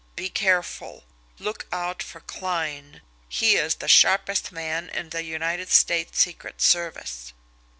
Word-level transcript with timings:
Be 0.15 0.31
careful. 0.31 1.03
Look 1.37 1.67
out 1.71 2.01
for 2.01 2.21
Kline, 2.21 3.03
he 3.29 3.55
is 3.57 3.75
the 3.75 3.87
sharpest 3.87 4.51
man 4.51 4.89
in 4.89 5.09
the 5.11 5.23
United 5.23 5.69
States 5.69 6.17
secret 6.19 6.59
service." 6.59 7.33